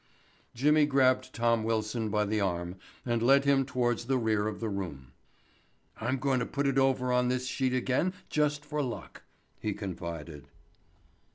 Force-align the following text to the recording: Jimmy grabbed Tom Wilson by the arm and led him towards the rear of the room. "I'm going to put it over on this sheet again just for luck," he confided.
Jimmy 0.55 0.87
grabbed 0.87 1.31
Tom 1.31 1.63
Wilson 1.63 2.09
by 2.09 2.25
the 2.25 2.41
arm 2.41 2.77
and 3.05 3.21
led 3.21 3.45
him 3.45 3.67
towards 3.67 4.05
the 4.05 4.17
rear 4.17 4.47
of 4.47 4.59
the 4.59 4.67
room. 4.67 5.11
"I'm 5.97 6.17
going 6.17 6.39
to 6.39 6.45
put 6.47 6.65
it 6.65 6.79
over 6.79 7.13
on 7.13 7.27
this 7.27 7.45
sheet 7.45 7.75
again 7.75 8.13
just 8.27 8.65
for 8.65 8.81
luck," 8.81 9.21
he 9.59 9.75
confided. 9.75 10.47